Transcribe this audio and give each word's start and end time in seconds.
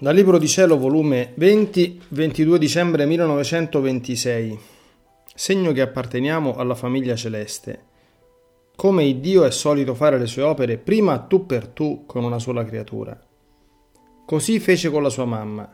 Dal 0.00 0.14
Libro 0.14 0.38
di 0.38 0.46
Cielo, 0.46 0.78
volume 0.78 1.32
20, 1.34 2.02
22 2.10 2.56
dicembre 2.60 3.04
1926. 3.04 4.56
Segno 5.34 5.72
che 5.72 5.80
apparteniamo 5.80 6.54
alla 6.54 6.76
famiglia 6.76 7.16
celeste. 7.16 7.82
Come 8.76 9.04
il 9.04 9.16
Dio 9.16 9.42
è 9.42 9.50
solito 9.50 9.96
fare 9.96 10.16
le 10.16 10.28
sue 10.28 10.42
opere 10.42 10.78
prima 10.78 11.18
tu 11.18 11.46
per 11.46 11.66
tu 11.66 12.04
con 12.06 12.22
una 12.22 12.38
sola 12.38 12.64
creatura. 12.64 13.20
Così 14.24 14.60
fece 14.60 14.88
con 14.88 15.02
la 15.02 15.10
sua 15.10 15.24
mamma. 15.24 15.68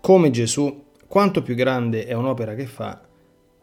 Come 0.00 0.30
Gesù, 0.30 0.84
quanto 1.08 1.42
più 1.42 1.56
grande 1.56 2.06
è 2.06 2.12
un'opera 2.12 2.54
che 2.54 2.66
fa, 2.66 3.00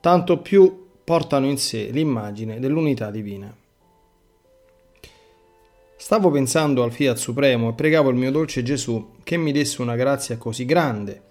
tanto 0.02 0.40
più 0.40 0.88
portano 1.02 1.46
in 1.46 1.58
sé 1.58 1.92
l'immagine 1.94 2.60
dell'unità 2.60 3.10
divina. 3.10 3.56
Stavo 6.02 6.32
pensando 6.32 6.82
al 6.82 6.92
Fiat 6.92 7.16
Supremo 7.16 7.70
e 7.70 7.74
pregavo 7.74 8.10
il 8.10 8.16
mio 8.16 8.32
dolce 8.32 8.64
Gesù 8.64 9.18
che 9.24 9.38
mi 9.38 9.52
desse 9.52 9.84
una 9.84 9.96
grazia 9.96 10.36
così 10.36 10.66
grande 10.66 11.22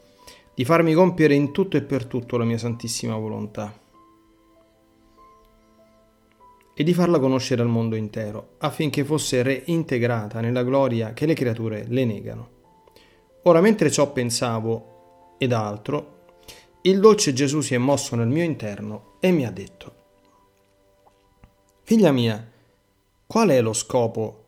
di 0.54 0.64
farmi 0.64 0.94
compiere 0.94 1.34
in 1.34 1.50
tutto 1.50 1.76
e 1.76 1.82
per 1.82 2.04
tutto 2.04 2.36
la 2.36 2.44
mia 2.44 2.56
santissima 2.56 3.16
volontà 3.16 3.76
e 6.72 6.84
di 6.84 6.94
farla 6.94 7.18
conoscere 7.18 7.62
al 7.62 7.68
mondo 7.68 7.96
intero 7.96 8.50
affinché 8.58 9.04
fosse 9.04 9.42
reintegrata 9.42 10.40
nella 10.40 10.62
gloria 10.62 11.14
che 11.14 11.26
le 11.26 11.34
creature 11.34 11.86
le 11.88 12.04
negano. 12.04 12.48
Ora, 13.42 13.60
mentre 13.60 13.90
ciò 13.90 14.12
pensavo 14.12 15.34
ed 15.38 15.52
altro, 15.52 16.26
il 16.82 17.00
dolce 17.00 17.32
Gesù 17.32 17.60
si 17.60 17.74
è 17.74 17.78
mosso 17.78 18.14
nel 18.14 18.28
mio 18.28 18.44
interno 18.44 19.14
e 19.18 19.32
mi 19.32 19.44
ha 19.44 19.50
detto, 19.50 19.94
Figlia 21.82 22.12
mia, 22.12 22.48
qual 23.26 23.48
è 23.48 23.60
lo 23.60 23.72
scopo 23.72 24.44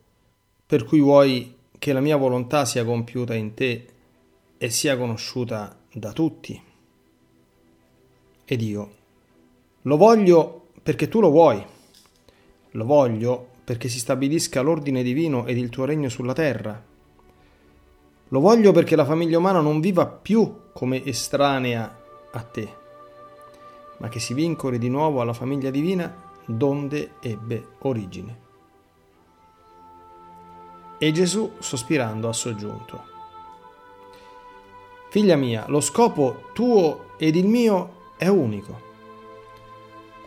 per 0.73 0.85
cui 0.85 1.01
vuoi 1.01 1.55
che 1.79 1.93
la 1.93 2.01
mia 2.01 2.17
volontà 2.17 2.65
sia 2.65 2.83
compiuta 2.83 3.35
in 3.35 3.53
te 3.53 3.87
e 4.57 4.71
sia 4.71 4.97
conosciuta 4.97 5.77
da 5.93 6.13
tutti. 6.13 6.59
Ed 8.43 8.63
io 8.63 8.91
lo 9.83 9.97
voglio 9.99 10.69
perché 10.83 11.09
tu 11.09 11.21
lo 11.21 11.29
vuoi, 11.29 11.63
lo 12.71 12.85
voglio 12.87 13.49
perché 13.65 13.91
si 13.91 13.99
stabilisca 13.99 14.63
l'ordine 14.63 15.03
divino 15.03 15.45
ed 15.45 15.59
il 15.59 15.69
tuo 15.69 15.85
regno 15.85 16.09
sulla 16.09 16.33
terra. 16.33 16.83
Lo 18.29 18.41
voglio 18.41 18.73
perché 18.73 18.97
la 18.97 19.05
famiglia 19.05 19.37
umana 19.37 19.61
non 19.61 19.79
viva 19.79 20.07
più 20.07 20.71
come 20.73 21.05
estranea 21.05 22.01
a 22.33 22.43
te, 22.45 22.75
ma 23.99 24.09
che 24.09 24.21
si 24.21 24.33
vincoli 24.33 24.79
di 24.79 24.89
nuovo 24.89 25.21
alla 25.21 25.35
famiglia 25.35 25.69
divina 25.69 26.31
donde 26.47 27.17
ebbe 27.21 27.63
origine. 27.81 28.52
E 31.03 31.11
Gesù, 31.11 31.55
sospirando, 31.59 32.29
ha 32.29 32.33
soggiunto. 32.33 33.03
Figlia 35.09 35.35
mia, 35.35 35.65
lo 35.67 35.81
scopo 35.81 36.51
tuo 36.53 37.07
ed 37.17 37.35
il 37.35 37.49
mio 37.49 38.13
è 38.17 38.29
unico. 38.29 38.81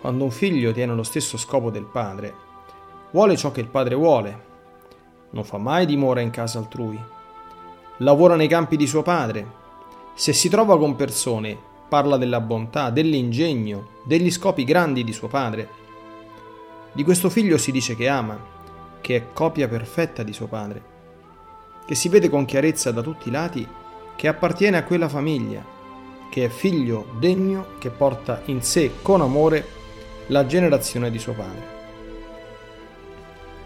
Quando 0.02 0.26
un 0.26 0.31
figlio 0.31 0.73
tiene 0.73 0.94
lo 0.94 1.03
stesso 1.03 1.38
scopo 1.38 1.72
del 1.72 1.86
padre, 1.86 2.34
vuole 3.12 3.38
ciò 3.38 3.53
che 3.53 3.62
il 3.62 3.70
padre 3.70 3.96
vuole, 3.96 4.44
non 5.30 5.46
fa 5.46 5.58
mai 5.58 5.86
dimora 5.86 6.20
in 6.20 6.30
casa 6.30 6.59
altrui, 6.59 7.02
lavora 8.00 8.36
nei 8.36 8.50
campi 8.50 8.76
di 8.76 8.86
suo 8.86 9.02
padre, 9.02 9.50
se 10.14 10.34
si 10.34 10.50
trova 10.50 10.78
con 10.78 10.98
persone, 10.98 11.58
parla 11.88 12.18
della 12.18 12.42
bontà, 12.42 12.90
dell'ingegno, 12.90 13.92
degli 14.03 14.30
scopi 14.30 14.66
grandi 14.66 15.06
di 15.06 15.14
suo 15.14 15.30
padre. 15.30 15.70
Di 16.92 17.06
questo 17.06 17.30
figlio 17.30 17.58
si 17.58 17.72
dice 17.72 17.96
che 17.96 18.09
ama, 18.09 18.55
che 19.06 19.17
è 19.17 19.23
copia 19.34 19.67
perfetta 19.67 20.23
di 20.23 20.34
suo 20.34 20.48
padre, 20.48 20.81
che 21.85 21.94
si 21.94 22.09
vede 22.09 22.28
con 22.28 22.46
chiarezza 22.46 22.90
da 22.90 23.03
tutti 23.03 23.28
i 23.28 23.31
lati 23.31 23.68
che 24.16 24.28
appartiene 24.28 24.78
a 24.78 24.84
quella 24.84 25.07
famiglia, 25.07 25.63
che 26.31 26.46
è 26.46 26.50
figlio 26.50 27.09
degno 27.19 27.78
che 27.78 27.91
porta 27.91 28.41
in 28.46 28.63
sé 28.63 28.94
con 29.03 29.22
amore 29.22 29.63
la 30.29 30.47
generazione 30.47 31.12
di 31.12 31.19
suo 31.19 31.34
padre. 31.34 31.74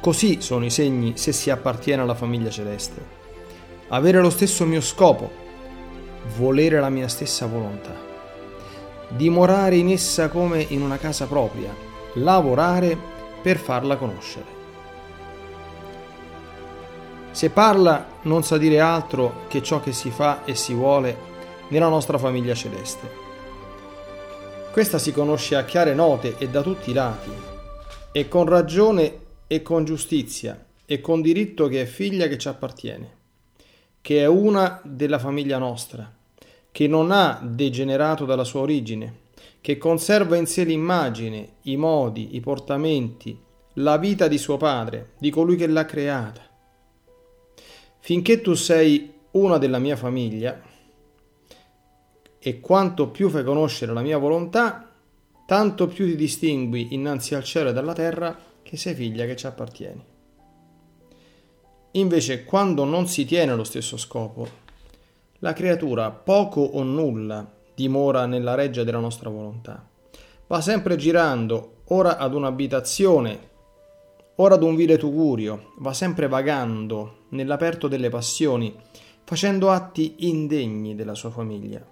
Così 0.02 0.42
sono 0.42 0.66
i 0.66 0.70
segni 0.70 1.14
se 1.16 1.32
si 1.32 1.50
appartiene 1.50 2.02
alla 2.02 2.16
famiglia 2.16 2.50
celeste. 2.50 3.02
Avere 3.88 4.20
lo 4.20 4.32
stesso 4.32 4.66
mio 4.66 4.82
scopo, 4.82 5.32
volere 6.36 6.82
la 6.82 6.90
mia 6.90 7.08
stessa 7.08 7.46
volontà, 7.46 7.96
dimorare 9.08 9.78
in 9.78 9.90
essa 9.90 10.28
come 10.28 10.66
in 10.68 10.82
una 10.82 10.98
casa 10.98 11.28
propria, 11.28 11.74
lavorare 12.16 12.98
per 13.42 13.56
farla 13.56 13.96
conoscere. 13.96 14.59
Se 17.40 17.52
parla 17.52 18.06
non 18.24 18.44
sa 18.44 18.58
dire 18.58 18.82
altro 18.82 19.46
che 19.48 19.64
ciò 19.64 19.80
che 19.80 19.94
si 19.94 20.10
fa 20.10 20.44
e 20.44 20.56
si 20.56 20.74
vuole 20.74 21.16
nella 21.70 21.88
nostra 21.88 22.18
famiglia 22.18 22.54
celeste. 22.54 23.10
Questa 24.74 24.98
si 24.98 25.14
conosce 25.14 25.56
a 25.56 25.64
chiare 25.64 25.94
note 25.94 26.36
e 26.38 26.50
da 26.50 26.62
tutti 26.62 26.90
i 26.90 26.94
lati, 26.94 27.32
e 28.12 28.28
con 28.28 28.46
ragione 28.46 29.20
e 29.48 29.62
con 29.62 29.86
giustizia 29.86 30.66
e 30.86 31.00
con 31.00 31.22
diritto 31.22 31.70
che 31.70 31.84
è 31.84 31.86
figlia 31.86 32.28
che 32.28 32.38
ci 32.38 32.50
appartiene, 32.50 33.16
che 34.02 34.20
è 34.20 34.26
una 34.26 34.82
della 34.84 35.18
famiglia 35.18 35.60
nostra, 35.60 36.14
che 36.70 36.88
non 36.90 37.10
ha 37.10 37.40
degenerato 37.42 38.26
dalla 38.26 38.44
sua 38.44 38.60
origine, 38.60 39.20
che 39.62 39.78
conserva 39.78 40.36
in 40.36 40.46
sé 40.46 40.66
l'immagine, 40.66 41.54
i 41.62 41.78
modi, 41.78 42.36
i 42.36 42.42
portamenti, 42.42 43.40
la 43.76 43.96
vita 43.96 44.28
di 44.28 44.38
suo 44.38 44.58
padre, 44.58 45.12
di 45.18 45.30
colui 45.30 45.56
che 45.56 45.68
l'ha 45.68 45.86
creata 45.86 46.48
Finché 48.00 48.42
tu 48.42 48.54
sei 48.54 49.14
una 49.32 49.58
della 49.58 49.80
mia 49.80 49.96
famiglia 49.96 50.60
e 52.40 52.60
quanto 52.60 53.10
più 53.10 53.30
fai 53.30 53.44
conoscere 53.44 53.94
la 53.94 54.02
mia 54.02 54.18
volontà, 54.18 54.90
tanto 55.46 55.88
più 55.88 56.06
ti 56.06 56.16
distingui 56.16 56.94
innanzi 56.94 57.36
al 57.36 57.44
cielo 57.44 57.70
e 57.70 57.78
alla 57.78 57.94
terra 57.94 58.38
che 58.64 58.78
sei 58.78 58.94
figlia 58.94 59.26
che 59.26 59.36
ci 59.36 59.46
appartieni. 59.46 60.04
Invece, 61.92 62.46
quando 62.46 62.86
non 62.86 63.08
si 63.08 63.26
tiene 63.26 63.56
lo 63.56 63.64
stesso 63.64 63.98
scopo, 63.98 64.48
la 65.40 65.54
creatura 65.54 66.12
poco 66.12 66.62
o 66.62 66.84
nulla 66.84 67.50
dimora 67.74 68.26
nella 68.26 68.56
reggia 68.56 68.84
della 68.84 69.00
nostra 69.00 69.30
volontà. 69.30 69.88
Va 70.48 70.62
sempre 70.62 70.96
girando, 70.96 71.82
ora 71.86 72.18
ad 72.18 72.34
un'abitazione 72.34 73.48
ora 74.42 74.56
ad 74.56 74.64
un 74.64 74.76
vile 74.76 74.98
tugurio, 74.98 75.74
va 75.80 75.94
sempre 75.94 76.30
vagando 76.30 77.18
nell'aperto 77.30 77.88
delle 77.88 78.10
passioni, 78.10 78.76
facendo 79.24 79.70
atti 79.70 80.16
indegni 80.20 80.96
della 80.96 81.16
sua 81.16 81.30
famiglia. 81.30 81.86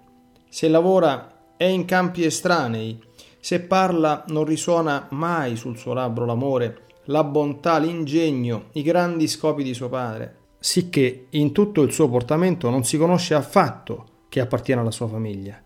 Se 0.48 0.68
lavora 0.68 1.54
è 1.56 1.64
in 1.64 1.84
campi 1.84 2.24
estranei, 2.24 3.00
se 3.40 3.60
parla 3.60 4.24
non 4.28 4.44
risuona 4.44 5.06
mai 5.10 5.56
sul 5.56 5.76
suo 5.76 5.92
labbro 5.92 6.24
l'amore, 6.24 6.86
la 7.04 7.24
bontà, 7.24 7.78
l'ingegno, 7.78 8.66
i 8.72 8.82
grandi 8.82 9.28
scopi 9.28 9.62
di 9.62 9.74
suo 9.74 9.88
padre, 9.88 10.36
sicché 10.58 11.26
in 11.30 11.52
tutto 11.52 11.82
il 11.82 11.92
suo 11.92 12.08
portamento 12.08 12.68
non 12.70 12.84
si 12.84 12.98
conosce 12.98 13.34
affatto 13.34 14.24
che 14.28 14.40
appartiene 14.40 14.80
alla 14.80 14.90
sua 14.90 15.08
famiglia. 15.08 15.62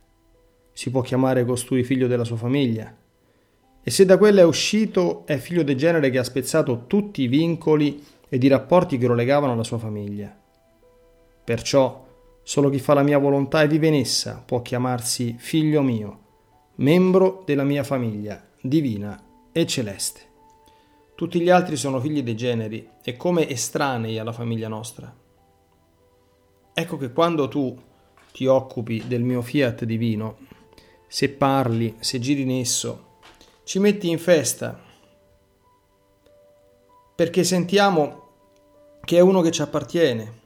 Si 0.72 0.90
può 0.90 1.00
chiamare 1.00 1.44
costui 1.44 1.82
figlio 1.84 2.06
della 2.06 2.24
sua 2.24 2.36
famiglia, 2.36 2.94
e 3.84 3.90
se 3.90 4.04
da 4.04 4.16
quella 4.16 4.42
è 4.42 4.44
uscito 4.44 5.26
è 5.26 5.38
figlio 5.38 5.64
del 5.64 5.76
genere 5.76 6.10
che 6.10 6.18
ha 6.18 6.24
spezzato 6.24 6.84
tutti 6.86 7.22
i 7.22 7.26
vincoli 7.26 8.00
ed 8.32 8.42
i 8.42 8.48
rapporti 8.48 8.96
che 8.96 9.06
lo 9.06 9.12
legavano 9.12 9.52
alla 9.52 9.62
sua 9.62 9.76
famiglia. 9.76 10.34
Perciò 11.44 12.06
solo 12.42 12.70
chi 12.70 12.78
fa 12.78 12.94
la 12.94 13.02
mia 13.02 13.18
volontà 13.18 13.60
e 13.60 13.68
vive 13.68 13.88
in 13.88 13.94
essa 13.94 14.42
può 14.42 14.62
chiamarsi 14.62 15.34
figlio 15.36 15.82
mio, 15.82 16.20
membro 16.76 17.42
della 17.44 17.62
mia 17.62 17.84
famiglia, 17.84 18.42
divina 18.58 19.22
e 19.52 19.66
celeste. 19.66 20.20
Tutti 21.14 21.40
gli 21.42 21.50
altri 21.50 21.76
sono 21.76 22.00
figli 22.00 22.22
dei 22.22 22.34
generi 22.34 22.88
e 23.04 23.18
come 23.18 23.46
estranei 23.50 24.18
alla 24.18 24.32
famiglia 24.32 24.68
nostra. 24.68 25.14
Ecco 26.72 26.96
che 26.96 27.12
quando 27.12 27.48
tu 27.48 27.78
ti 28.32 28.46
occupi 28.46 29.04
del 29.06 29.20
mio 29.20 29.42
fiat 29.42 29.84
divino, 29.84 30.38
se 31.06 31.28
parli, 31.28 31.96
se 31.98 32.18
giri 32.18 32.40
in 32.40 32.52
esso, 32.52 33.18
ci 33.64 33.78
metti 33.78 34.08
in 34.08 34.18
festa 34.18 34.88
perché 37.14 37.44
sentiamo 37.44 38.21
che 39.04 39.16
è 39.16 39.20
uno 39.20 39.40
che 39.40 39.50
ci 39.50 39.62
appartiene, 39.62 40.40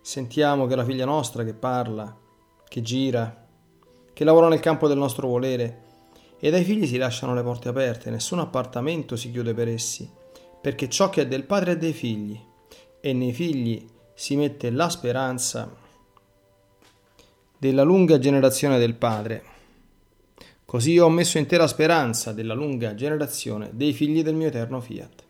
sentiamo 0.00 0.66
che 0.66 0.72
è 0.72 0.76
la 0.76 0.84
figlia 0.84 1.04
nostra 1.04 1.44
che 1.44 1.54
parla, 1.54 2.16
che 2.68 2.82
gira, 2.82 3.46
che 4.12 4.24
lavora 4.24 4.48
nel 4.48 4.60
campo 4.60 4.88
del 4.88 4.98
nostro 4.98 5.28
volere 5.28 5.82
e 6.38 6.50
dai 6.50 6.64
figli 6.64 6.86
si 6.86 6.96
lasciano 6.96 7.34
le 7.34 7.42
porte 7.42 7.68
aperte, 7.68 8.10
nessun 8.10 8.38
appartamento 8.38 9.16
si 9.16 9.30
chiude 9.30 9.54
per 9.54 9.68
essi, 9.68 10.08
perché 10.60 10.88
ciò 10.88 11.10
che 11.10 11.22
è 11.22 11.26
del 11.26 11.44
padre 11.44 11.72
è 11.72 11.76
dei 11.76 11.92
figli 11.92 12.40
e 13.00 13.12
nei 13.12 13.32
figli 13.32 13.86
si 14.14 14.36
mette 14.36 14.70
la 14.70 14.88
speranza 14.88 15.74
della 17.58 17.82
lunga 17.82 18.18
generazione 18.18 18.78
del 18.78 18.94
padre 18.94 19.58
Così 20.70 21.00
ho 21.00 21.08
messo 21.08 21.38
intera 21.38 21.66
speranza 21.66 22.32
della 22.32 22.54
lunga 22.54 22.94
generazione 22.94 23.70
dei 23.72 23.92
figli 23.92 24.22
del 24.22 24.36
mio 24.36 24.46
eterno 24.46 24.80
fiat. 24.80 25.24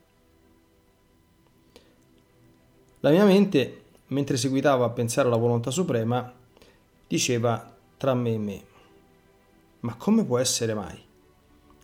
La 3.01 3.09
mia 3.09 3.25
mente 3.25 3.81
mentre 4.07 4.37
seguitava 4.37 4.85
a 4.85 4.89
pensare 4.89 5.27
alla 5.27 5.37
volontà 5.37 5.71
suprema, 5.71 6.31
diceva 7.07 7.73
tra 7.97 8.13
me 8.13 8.33
e 8.33 8.37
me, 8.37 8.63
ma 9.81 9.95
come 9.95 10.23
può 10.23 10.37
essere 10.37 10.73
mai? 10.73 10.99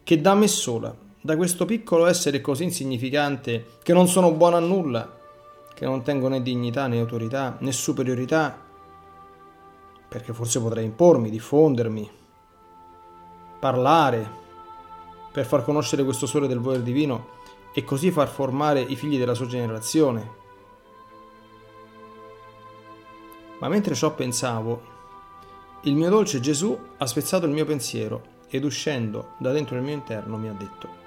Che 0.03 0.21
da 0.21 0.35
me 0.35 0.47
sola, 0.47 0.95
da 1.19 1.35
questo 1.35 1.65
piccolo 1.65 2.05
essere 2.05 2.39
così 2.39 2.65
insignificante, 2.65 3.65
che 3.81 3.93
non 3.93 4.07
sono 4.07 4.31
buono 4.31 4.57
a 4.57 4.59
nulla, 4.59 5.17
che 5.73 5.85
non 5.85 6.03
tengo 6.03 6.27
né 6.27 6.41
dignità 6.41 6.87
né 6.87 6.99
autorità 6.99 7.57
né 7.59 7.71
superiorità, 7.71 8.55
perché 10.07 10.33
forse 10.33 10.59
potrei 10.61 10.85
impormi, 10.85 11.29
diffondermi, 11.29 12.09
parlare, 13.59 14.29
per 15.31 15.45
far 15.45 15.63
conoscere 15.63 16.03
questo 16.03 16.25
sole 16.25 16.47
del 16.47 16.59
volere 16.59 16.83
divino 16.83 17.35
e 17.73 17.83
così 17.83 18.11
far 18.11 18.27
formare 18.27 18.81
i 18.81 18.95
figli 18.95 19.17
della 19.17 19.33
sua 19.33 19.47
generazione. 19.47 20.45
Ma 23.59 23.67
mentre 23.67 23.95
ciò 23.95 24.13
pensavo, 24.13 24.95
il 25.81 25.95
mio 25.95 26.09
dolce 26.09 26.39
Gesù 26.39 26.77
ha 26.97 27.05
spezzato 27.05 27.45
il 27.45 27.51
mio 27.51 27.65
pensiero 27.65 28.35
ed 28.49 28.63
uscendo 28.63 29.33
da 29.37 29.51
dentro 29.51 29.75
il 29.75 29.83
mio 29.83 29.93
interno 29.93 30.37
mi 30.37 30.49
ha 30.49 30.53
detto, 30.53 31.05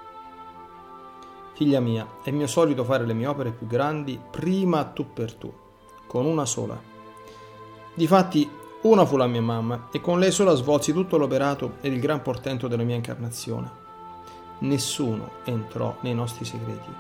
Figlia 1.61 1.81
mia, 1.81 2.09
è 2.23 2.31
mio 2.31 2.47
solito 2.47 2.85
fare 2.85 3.05
le 3.05 3.13
mie 3.13 3.27
opere 3.27 3.51
più 3.51 3.67
grandi 3.67 4.19
prima 4.31 4.83
tu 4.85 5.13
per 5.13 5.35
tu, 5.35 5.53
con 6.07 6.25
una 6.25 6.47
sola. 6.47 6.81
Difatti, 7.93 8.51
una 8.83 9.05
fu 9.05 9.19
la 9.19 9.27
mia 9.27 9.43
mamma 9.43 9.89
e 9.93 10.01
con 10.01 10.19
lei 10.19 10.33
sola 10.33 10.55
svolsi 10.55 10.95
tutto 10.95 11.19
l'operato 11.19 11.75
ed 11.83 11.93
il 11.93 12.01
gran 12.01 12.23
portento 12.23 12.67
della 12.67 12.83
mia 12.83 12.95
incarnazione. 12.95 13.71
Nessuno 14.61 15.33
entrò 15.45 15.99
nei 16.01 16.15
nostri 16.15 16.47
segreti, 16.47 16.91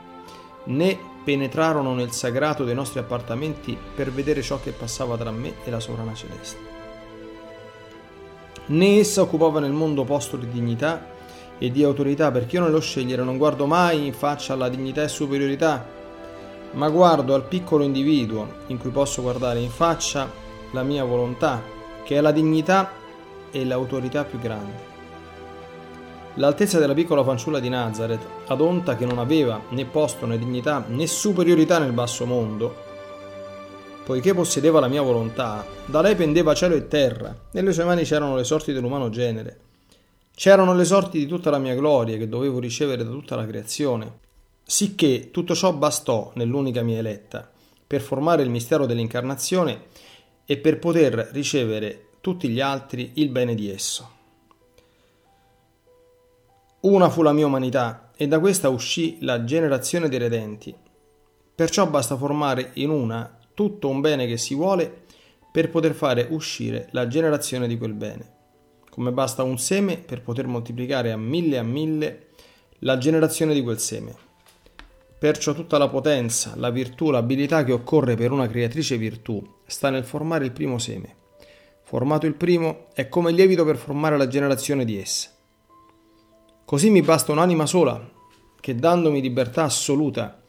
né 0.65 0.99
penetrarono 1.25 1.95
nel 1.95 2.13
sagrato 2.13 2.65
dei 2.65 2.75
nostri 2.75 2.99
appartamenti 2.99 3.77
per 3.95 4.11
vedere 4.11 4.43
ciò 4.43 4.61
che 4.61 4.73
passava 4.73 5.17
tra 5.17 5.31
me 5.31 5.55
e 5.65 5.71
la 5.71 5.81
sovrana 5.81 6.15
celeste 6.15 6.71
né 8.71 8.99
essa 8.99 9.23
occupava 9.23 9.61
nel 9.61 9.73
mondo 9.73 10.05
posto 10.05 10.37
di 10.37 10.49
dignità 10.49 11.19
e 11.59 11.71
di 11.71 11.83
autorità, 11.83 12.31
perché 12.31 12.57
io 12.57 12.63
nello 12.63 12.81
scegliere 12.81 13.23
non 13.23 13.37
guardo 13.37 13.67
mai 13.67 14.07
in 14.07 14.13
faccia 14.13 14.55
alla 14.55 14.69
dignità 14.69 15.03
e 15.03 15.09
superiorità, 15.09 15.87
ma 16.73 16.89
guardo 16.89 17.35
al 17.35 17.45
piccolo 17.45 17.85
individuo 17.85 18.47
in 18.69 18.79
cui 18.79 18.91
posso 18.91 19.23
guardare 19.23 19.61
in 19.61 19.71
faccia 19.71 20.31
la 20.73 20.83
mia 20.83 21.05
volontà, 21.05 21.63
che 22.05 22.17
è 22.17 22.21
la 22.21 22.31
dignità 22.31 22.93
e 23.51 23.65
l'autorità 23.65 24.25
più 24.25 24.39
grande. 24.39 24.90
L'altezza 26.41 26.79
della 26.79 26.95
piccola 26.95 27.23
fanciulla 27.23 27.61
di 27.61 27.69
Nazareth, 27.69 28.27
adonta 28.47 28.97
che 28.97 29.05
non 29.05 29.19
aveva 29.19 29.61
né 29.69 29.85
posto 29.85 30.25
né 30.25 30.39
dignità 30.39 30.83
né 30.89 31.07
superiorità 31.07 31.79
nel 31.79 31.93
basso 31.93 32.25
mondo, 32.25 32.75
poiché 34.07 34.33
possedeva 34.33 34.81
la 34.81 34.89
mia 34.89 35.03
volontà, 35.03 35.67
da 35.85 36.01
lei 36.01 36.15
pendeva 36.15 36.55
cielo 36.55 36.77
e 36.77 36.89
terra, 36.89 37.37
nelle 37.51 37.75
sue 37.75 37.85
mani 37.85 38.05
c'erano 38.05 38.37
le 38.37 38.45
sorti 38.45 38.73
dell'umano 38.73 39.11
genere. 39.11 39.59
C'erano 40.35 40.73
le 40.75 40.87
sorti 40.87 41.19
di 41.19 41.27
tutta 41.27 41.51
la 41.51 41.59
mia 41.59 41.75
gloria 41.75 42.17
che 42.17 42.27
dovevo 42.27 42.59
ricevere 42.59 43.05
da 43.05 43.11
tutta 43.11 43.37
la 43.37 43.45
creazione. 43.45 44.21
Sicché 44.65 45.31
tutto 45.31 45.55
ciò 45.55 45.75
bastò 45.75 46.31
nell'unica 46.37 46.81
mia 46.81 47.01
eletta, 47.01 47.51
per 47.87 48.01
formare 48.01 48.43
il 48.43 48.49
mistero 48.49 48.87
dell'incarnazione 48.87 49.83
e 50.47 50.57
per 50.57 50.79
poter 50.79 51.29
ricevere 51.33 52.07
tutti 52.23 52.49
gli 52.49 52.63
altri 52.63 53.11
il 53.17 53.29
bene 53.29 53.55
di 53.55 53.71
esso. 53.71 54.20
Una 56.83 57.11
fu 57.11 57.21
la 57.21 57.35
mia 57.35 57.45
umanità 57.45 58.11
e 58.17 58.27
da 58.27 58.41
questa 58.41 58.71
uscì 58.71 59.19
la 59.21 59.45
generazione 59.45 60.09
dei 60.09 60.19
redenti. 60.19 60.75
Perciò 61.55 61.87
basta 61.87 62.17
formare 62.17 62.71
in 62.75 62.89
una 62.89 63.39
tutto 63.53 63.91
un 63.91 64.01
bene 64.01 64.27
che 64.27 64.39
si 64.39 64.55
vuole 64.55 65.03
per 65.53 65.69
poter 65.69 65.93
fare 65.93 66.27
uscire 66.31 66.89
la 66.93 67.07
generazione 67.07 67.69
di 67.69 67.77
quel 67.77 67.93
bene. 67.93 68.33
Come 68.89 69.13
basta 69.13 69.43
un 69.43 69.59
seme 69.59 69.99
per 69.99 70.23
poter 70.23 70.47
moltiplicare 70.47 71.13
a 71.13 71.19
mille 71.19 71.59
a 71.59 71.63
mille 71.63 72.29
la 72.79 72.97
generazione 72.97 73.53
di 73.53 73.63
quel 73.63 73.79
seme. 73.79 74.15
Perciò 75.19 75.53
tutta 75.53 75.77
la 75.77 75.89
potenza, 75.91 76.55
la 76.57 76.71
virtù, 76.71 77.11
l'abilità 77.11 77.63
che 77.63 77.73
occorre 77.73 78.17
per 78.17 78.33
una 78.33 78.49
creatrice 78.49 78.97
virtù 78.97 79.47
sta 79.67 79.91
nel 79.91 80.05
formare 80.05 80.47
il 80.47 80.53
primo 80.53 80.79
seme. 80.79 81.15
Formato 81.83 82.25
il 82.25 82.37
primo, 82.37 82.87
è 82.95 83.11
come 83.11 83.33
lievito 83.33 83.67
per 83.67 83.77
formare 83.77 84.17
la 84.17 84.29
generazione 84.29 84.87
di 84.87 84.99
essa. 84.99 85.29
Così 86.71 86.89
mi 86.89 87.03
basta 87.03 87.33
un'anima 87.33 87.67
sola, 87.67 88.01
che 88.61 88.77
dandomi 88.77 89.21
libertà 89.21 89.65
assoluta 89.65 90.41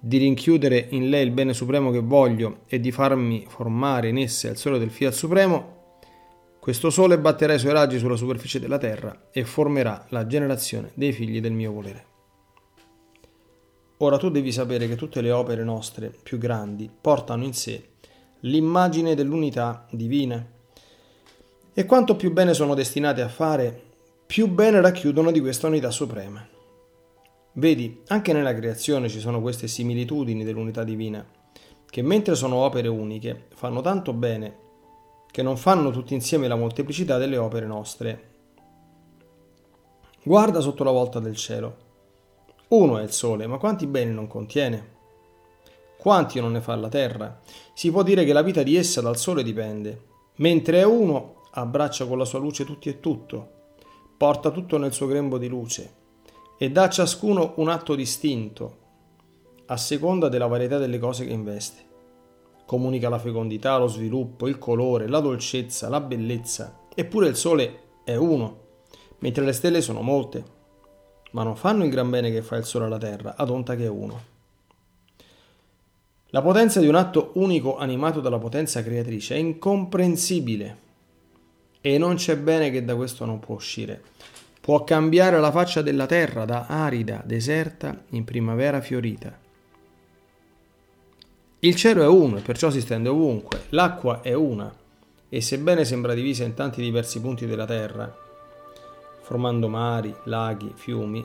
di 0.00 0.16
rinchiudere 0.16 0.86
in 0.92 1.10
lei 1.10 1.26
il 1.26 1.32
bene 1.32 1.52
supremo 1.52 1.90
che 1.90 2.00
voglio 2.00 2.60
e 2.66 2.80
di 2.80 2.90
farmi 2.90 3.44
formare 3.46 4.08
in 4.08 4.16
esse 4.16 4.48
al 4.48 4.56
sole 4.56 4.78
del 4.78 4.90
fiat 4.90 5.12
supremo, 5.12 5.98
questo 6.60 6.88
sole 6.88 7.18
batterà 7.18 7.52
i 7.52 7.58
suoi 7.58 7.74
raggi 7.74 7.98
sulla 7.98 8.16
superficie 8.16 8.58
della 8.58 8.78
terra 8.78 9.28
e 9.30 9.44
formerà 9.44 10.06
la 10.08 10.26
generazione 10.26 10.92
dei 10.94 11.12
figli 11.12 11.42
del 11.42 11.52
mio 11.52 11.72
volere. 11.72 12.06
Ora 13.98 14.16
tu 14.16 14.30
devi 14.30 14.52
sapere 14.52 14.88
che 14.88 14.96
tutte 14.96 15.20
le 15.20 15.30
opere 15.30 15.62
nostre 15.62 16.10
più 16.22 16.38
grandi 16.38 16.90
portano 16.98 17.44
in 17.44 17.52
sé 17.52 17.88
l'immagine 18.40 19.14
dell'unità 19.14 19.86
divina 19.90 20.42
e 21.74 21.84
quanto 21.84 22.16
più 22.16 22.32
bene 22.32 22.54
sono 22.54 22.72
destinate 22.72 23.20
a 23.20 23.28
fare, 23.28 23.85
più 24.26 24.48
bene 24.48 24.80
racchiudono 24.80 25.30
di 25.30 25.40
questa 25.40 25.68
unità 25.68 25.92
suprema. 25.92 26.44
Vedi, 27.52 28.02
anche 28.08 28.32
nella 28.32 28.54
creazione 28.54 29.08
ci 29.08 29.20
sono 29.20 29.40
queste 29.40 29.68
similitudini 29.68 30.42
dell'unità 30.42 30.82
divina, 30.82 31.24
che 31.88 32.02
mentre 32.02 32.34
sono 32.34 32.56
opere 32.56 32.88
uniche, 32.88 33.46
fanno 33.54 33.80
tanto 33.80 34.12
bene 34.12 34.64
che 35.30 35.42
non 35.42 35.56
fanno 35.56 35.90
tutti 35.90 36.12
insieme 36.12 36.48
la 36.48 36.56
molteplicità 36.56 37.18
delle 37.18 37.36
opere 37.36 37.66
nostre. 37.66 38.30
Guarda 40.24 40.60
sotto 40.60 40.82
la 40.82 40.90
volta 40.90 41.20
del 41.20 41.36
cielo. 41.36 41.76
Uno 42.68 42.98
è 42.98 43.04
il 43.04 43.12
sole, 43.12 43.46
ma 43.46 43.58
quanti 43.58 43.86
beni 43.86 44.12
non 44.12 44.26
contiene? 44.26 44.94
Quanti 45.96 46.40
non 46.40 46.52
ne 46.52 46.60
fa 46.60 46.74
la 46.74 46.88
terra? 46.88 47.40
Si 47.74 47.92
può 47.92 48.02
dire 48.02 48.24
che 48.24 48.32
la 48.32 48.42
vita 48.42 48.64
di 48.64 48.76
essa 48.76 49.00
dal 49.00 49.16
sole 49.16 49.44
dipende, 49.44 50.02
mentre 50.36 50.80
è 50.80 50.84
uno 50.84 51.42
abbraccia 51.52 52.06
con 52.06 52.18
la 52.18 52.24
sua 52.24 52.40
luce 52.40 52.64
tutti 52.64 52.88
e 52.88 52.98
tutto, 53.00 53.55
porta 54.16 54.50
tutto 54.50 54.78
nel 54.78 54.92
suo 54.92 55.06
grembo 55.06 55.36
di 55.36 55.48
luce 55.48 55.94
e 56.56 56.70
dà 56.70 56.84
a 56.84 56.88
ciascuno 56.88 57.52
un 57.56 57.68
atto 57.68 57.94
distinto, 57.94 58.84
a 59.66 59.76
seconda 59.76 60.28
della 60.28 60.46
varietà 60.46 60.78
delle 60.78 60.98
cose 60.98 61.26
che 61.26 61.32
investe. 61.32 61.84
Comunica 62.64 63.08
la 63.08 63.18
fecondità, 63.18 63.76
lo 63.76 63.88
sviluppo, 63.88 64.48
il 64.48 64.58
colore, 64.58 65.06
la 65.06 65.20
dolcezza, 65.20 65.88
la 65.88 66.00
bellezza, 66.00 66.80
eppure 66.94 67.28
il 67.28 67.36
sole 67.36 67.80
è 68.04 68.16
uno, 68.16 68.60
mentre 69.18 69.44
le 69.44 69.52
stelle 69.52 69.82
sono 69.82 70.00
molte, 70.00 70.44
ma 71.32 71.42
non 71.42 71.56
fanno 71.56 71.84
il 71.84 71.90
gran 71.90 72.08
bene 72.08 72.30
che 72.30 72.42
fa 72.42 72.56
il 72.56 72.64
sole 72.64 72.86
alla 72.86 72.98
terra, 72.98 73.34
ad 73.36 73.50
onta 73.50 73.76
che 73.76 73.84
è 73.84 73.88
uno. 73.88 74.34
La 76.30 76.42
potenza 76.42 76.80
di 76.80 76.88
un 76.88 76.96
atto 76.96 77.32
unico 77.34 77.76
animato 77.76 78.20
dalla 78.20 78.38
potenza 78.38 78.82
creatrice 78.82 79.34
è 79.34 79.38
incomprensibile 79.38 80.84
e 81.86 81.98
non 81.98 82.16
c'è 82.16 82.36
bene 82.36 82.70
che 82.70 82.84
da 82.84 82.96
questo 82.96 83.24
non 83.24 83.38
può 83.38 83.54
uscire 83.54 84.02
può 84.66 84.82
cambiare 84.82 85.38
la 85.38 85.52
faccia 85.52 85.80
della 85.80 86.06
terra 86.06 86.44
da 86.44 86.66
arida, 86.66 87.22
deserta, 87.24 88.02
in 88.10 88.24
primavera 88.24 88.80
fiorita. 88.80 89.38
Il 91.60 91.76
cielo 91.76 92.02
è 92.02 92.08
uno 92.08 92.38
e 92.38 92.40
perciò 92.40 92.68
si 92.70 92.80
stende 92.80 93.08
ovunque, 93.08 93.66
l'acqua 93.68 94.22
è 94.22 94.32
una 94.32 94.74
e 95.28 95.40
sebbene 95.40 95.84
sembra 95.84 96.14
divisa 96.14 96.42
in 96.42 96.54
tanti 96.54 96.82
diversi 96.82 97.20
punti 97.20 97.46
della 97.46 97.64
terra, 97.64 98.12
formando 99.22 99.68
mari, 99.68 100.12
laghi, 100.24 100.72
fiumi, 100.74 101.24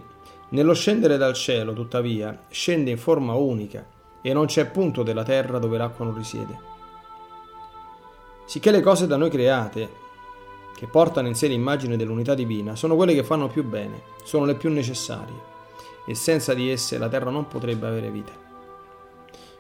nello 0.50 0.76
scendere 0.76 1.18
dal 1.18 1.34
cielo, 1.34 1.74
tuttavia, 1.74 2.44
scende 2.48 2.92
in 2.92 3.00
forma 3.00 3.34
unica 3.34 3.84
e 4.22 4.34
non 4.34 4.46
c'è 4.46 4.68
punto 4.68 5.02
della 5.02 5.24
terra 5.24 5.58
dove 5.58 5.80
l'acqua 5.80 6.06
non 6.06 6.16
risiede. 6.16 6.60
Sicché 8.46 8.70
le 8.70 8.82
cose 8.82 9.08
da 9.08 9.18
noi 9.18 9.32
create, 9.32 10.10
che 10.82 10.88
portano 10.88 11.28
in 11.28 11.36
sé 11.36 11.46
l'immagine 11.46 11.96
dell'unità 11.96 12.34
divina, 12.34 12.76
sono 12.76 12.96
quelle 12.96 13.14
che 13.14 13.24
fanno 13.24 13.48
più 13.48 13.64
bene, 13.64 14.02
sono 14.24 14.46
le 14.46 14.56
più 14.56 14.72
necessarie, 14.72 15.36
e 16.08 16.16
senza 16.16 16.56
di 16.56 16.72
esse 16.72 16.98
la 16.98 17.08
terra 17.08 17.30
non 17.30 17.46
potrebbe 17.46 17.86
avere 17.86 18.10
vita. 18.10 18.32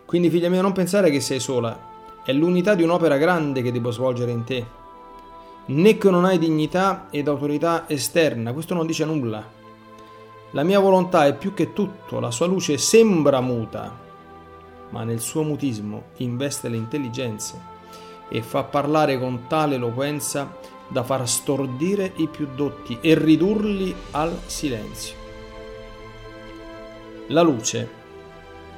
Quindi, 0.04 0.32
figlia 0.32 0.50
mia, 0.50 0.64
non 0.64 0.72
pensare 0.72 1.12
che 1.12 1.22
sei 1.22 1.40
sola, 1.40 1.80
è 2.24 2.34
l'unità 2.34 2.74
di 2.74 2.82
un'opera 2.82 3.18
grande 3.18 3.62
che 3.62 3.72
devo 3.72 3.92
svolgere 3.92 4.32
in 4.32 4.44
te, 4.46 4.66
né 5.68 5.96
che 6.00 6.10
non 6.10 6.26
hai 6.26 6.40
dignità 6.40 7.06
ed 7.12 7.28
autorità 7.28 7.88
esterna, 7.88 8.52
questo 8.52 8.74
non 8.74 8.88
dice 8.88 9.06
nulla. 9.06 9.48
La 10.54 10.64
mia 10.64 10.80
volontà 10.80 11.28
è 11.28 11.36
più 11.36 11.54
che 11.54 11.72
tutto, 11.72 12.20
la 12.20 12.32
sua 12.32 12.48
luce 12.48 12.80
sembra 12.80 13.42
muta, 13.42 13.96
ma 14.90 15.04
nel 15.04 15.20
suo 15.20 15.44
mutismo 15.44 16.06
investe 16.18 16.68
le 16.68 16.78
intelligenze 16.78 17.71
e 18.34 18.42
fa 18.42 18.64
parlare 18.64 19.20
con 19.20 19.48
tale 19.48 19.76
eloquenza 19.76 20.58
da 20.88 21.04
far 21.04 21.28
stordire 21.28 22.14
i 22.16 22.28
più 22.28 22.48
dotti 22.56 22.98
e 23.02 23.14
ridurli 23.14 23.94
al 24.12 24.40
silenzio. 24.46 25.16
La 27.28 27.42
luce 27.42 27.90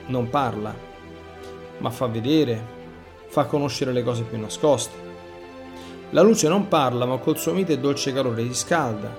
non 0.07 0.29
parla, 0.29 0.75
ma 1.77 1.89
fa 1.91 2.07
vedere, 2.07 2.81
fa 3.27 3.45
conoscere 3.45 3.93
le 3.93 4.03
cose 4.03 4.24
più 4.24 4.39
nascoste. 4.39 5.12
La 6.10 6.22
luce 6.22 6.48
non 6.48 6.67
parla, 6.67 7.05
ma 7.05 7.17
col 7.17 7.38
suo 7.38 7.53
mite 7.53 7.74
e 7.74 7.79
dolce 7.79 8.12
calore 8.12 8.41
riscalda, 8.41 9.15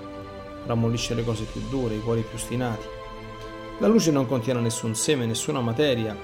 rammollisce 0.67 1.15
le 1.15 1.25
cose 1.25 1.45
più 1.45 1.63
dure, 1.69 1.95
i 1.95 2.01
cuori 2.01 2.23
più 2.23 2.37
ostinati. 2.37 2.87
La 3.79 3.89
luce 3.89 4.11
non 4.11 4.27
contiene 4.27 4.61
nessun 4.61 4.95
seme, 4.95 5.27
nessuna 5.27 5.61
materia, 5.61 6.17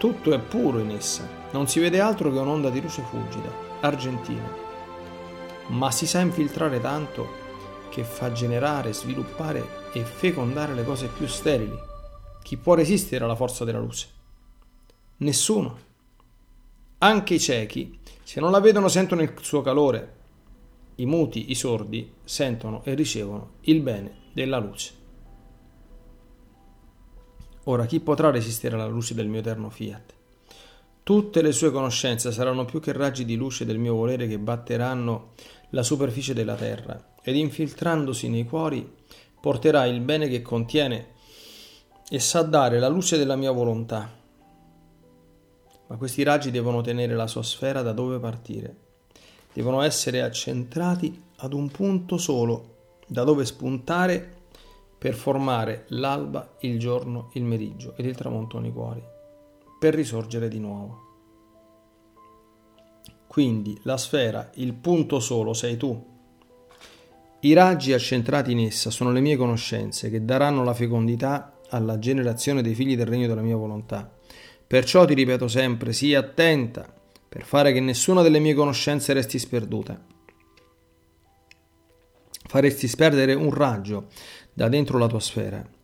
tutto 0.00 0.32
è 0.32 0.38
puro 0.38 0.78
in 0.78 0.92
essa, 0.92 1.28
non 1.50 1.68
si 1.68 1.78
vede 1.78 2.00
altro 2.00 2.32
che 2.32 2.38
un'onda 2.38 2.70
di 2.70 2.80
luce 2.80 3.02
fulgida, 3.02 3.52
argentina, 3.80 4.50
ma 5.66 5.90
si 5.90 6.06
sa 6.06 6.20
infiltrare 6.20 6.80
tanto 6.80 7.28
che 7.90 8.02
fa 8.02 8.32
generare, 8.32 8.94
sviluppare 8.94 9.90
e 9.92 10.02
fecondare 10.02 10.72
le 10.72 10.84
cose 10.84 11.08
più 11.08 11.26
sterili. 11.26 11.78
Chi 12.42 12.56
può 12.56 12.72
resistere 12.72 13.24
alla 13.24 13.36
forza 13.36 13.66
della 13.66 13.78
luce? 13.78 14.08
Nessuno. 15.18 15.78
Anche 16.96 17.34
i 17.34 17.38
ciechi, 17.38 17.98
se 18.22 18.40
non 18.40 18.52
la 18.52 18.60
vedono, 18.60 18.88
sentono 18.88 19.20
il 19.20 19.34
suo 19.42 19.60
calore. 19.60 20.14
I 20.94 21.04
muti, 21.04 21.50
i 21.50 21.54
sordi, 21.54 22.10
sentono 22.24 22.82
e 22.84 22.94
ricevono 22.94 23.50
il 23.62 23.82
bene 23.82 24.14
della 24.32 24.58
luce. 24.58 24.99
Ora 27.64 27.86
chi 27.86 28.00
potrà 28.00 28.30
resistere 28.30 28.74
alla 28.74 28.86
luce 28.86 29.14
del 29.14 29.28
mio 29.28 29.40
eterno 29.40 29.70
fiat? 29.70 30.14
Tutte 31.02 31.42
le 31.42 31.52
sue 31.52 31.70
conoscenze 31.70 32.32
saranno 32.32 32.64
più 32.64 32.80
che 32.80 32.92
raggi 32.92 33.24
di 33.24 33.36
luce 33.36 33.64
del 33.64 33.78
mio 33.78 33.94
volere 33.94 34.26
che 34.26 34.38
batteranno 34.38 35.32
la 35.70 35.82
superficie 35.82 36.34
della 36.34 36.54
terra 36.54 37.12
ed 37.22 37.36
infiltrandosi 37.36 38.28
nei 38.28 38.44
cuori 38.44 38.88
porterà 39.40 39.86
il 39.86 40.00
bene 40.00 40.28
che 40.28 40.42
contiene 40.42 41.08
e 42.08 42.18
sa 42.18 42.42
dare 42.42 42.78
la 42.78 42.88
luce 42.88 43.16
della 43.16 43.36
mia 43.36 43.50
volontà 43.50 44.18
ma 45.90 45.96
questi 45.96 46.22
raggi 46.22 46.52
devono 46.52 46.82
tenere 46.82 47.16
la 47.16 47.26
sua 47.26 47.42
sfera 47.42 47.82
da 47.82 47.92
dove 47.92 48.20
partire. 48.20 48.76
Devono 49.52 49.82
essere 49.82 50.22
accentrati 50.22 51.20
ad 51.38 51.52
un 51.52 51.68
punto 51.68 52.16
solo, 52.16 52.98
da 53.08 53.24
dove 53.24 53.44
spuntare 53.44 54.39
per 55.00 55.14
formare 55.14 55.86
l'alba, 55.88 56.56
il 56.60 56.78
giorno, 56.78 57.30
il 57.32 57.42
meriggio 57.42 57.96
ed 57.96 58.06
il 58.06 58.14
tramonto 58.14 58.60
nei 58.60 58.70
cuori, 58.70 59.02
per 59.80 59.94
risorgere 59.94 60.46
di 60.46 60.60
nuovo. 60.60 61.08
Quindi 63.26 63.76
la 63.82 63.96
sfera, 63.96 64.50
il 64.54 64.74
punto 64.74 65.18
solo, 65.18 65.54
sei 65.54 65.76
tu. 65.76 66.08
I 67.40 67.52
raggi 67.54 67.92
accentrati 67.92 68.52
in 68.52 68.60
essa 68.60 68.90
sono 68.90 69.10
le 69.10 69.20
mie 69.20 69.36
conoscenze 69.36 70.10
che 70.10 70.24
daranno 70.24 70.62
la 70.62 70.74
fecondità 70.74 71.58
alla 71.70 71.98
generazione 71.98 72.62
dei 72.62 72.74
figli 72.74 72.96
del 72.96 73.06
regno 73.06 73.26
della 73.26 73.40
mia 73.40 73.56
volontà 73.56 74.18
Perciò 74.70 75.04
ti 75.04 75.14
ripeto 75.14 75.48
sempre, 75.48 75.92
sii 75.92 76.14
attenta 76.14 76.94
per 77.28 77.42
fare 77.42 77.72
che 77.72 77.80
nessuna 77.80 78.22
delle 78.22 78.38
mie 78.38 78.54
conoscenze 78.54 79.12
resti 79.12 79.36
sperduta. 79.36 80.00
Faresti 82.46 82.86
sperdere 82.86 83.34
un 83.34 83.52
raggio 83.52 84.06
da 84.52 84.68
dentro 84.68 84.98
la 84.98 85.06
tua 85.06 85.20
sfera 85.20 85.78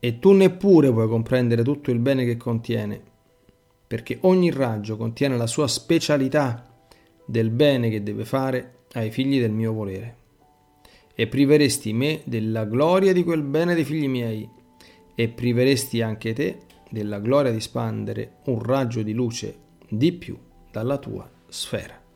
e 0.00 0.18
tu 0.18 0.32
neppure 0.32 0.92
puoi 0.92 1.08
comprendere 1.08 1.62
tutto 1.62 1.90
il 1.90 1.98
bene 1.98 2.24
che 2.24 2.36
contiene, 2.36 3.00
perché 3.86 4.18
ogni 4.22 4.50
raggio 4.50 4.96
contiene 4.96 5.36
la 5.36 5.46
sua 5.46 5.66
specialità 5.66 6.64
del 7.24 7.50
bene 7.50 7.90
che 7.90 8.02
deve 8.02 8.24
fare 8.24 8.84
ai 8.92 9.10
figli 9.10 9.40
del 9.40 9.50
mio 9.50 9.72
volere. 9.72 10.16
E 11.14 11.26
priveresti 11.26 11.92
me 11.92 12.20
della 12.24 12.64
gloria 12.64 13.12
di 13.12 13.24
quel 13.24 13.42
bene 13.42 13.74
dei 13.74 13.84
figli 13.84 14.08
miei, 14.08 14.48
e 15.14 15.28
priveresti 15.28 16.00
anche 16.00 16.32
te 16.32 16.58
della 16.90 17.18
gloria 17.18 17.50
di 17.50 17.60
spandere 17.60 18.36
un 18.44 18.62
raggio 18.62 19.02
di 19.02 19.12
luce 19.12 19.56
di 19.88 20.12
più 20.12 20.38
dalla 20.70 20.96
tua 20.98 21.28
sfera. 21.48 22.07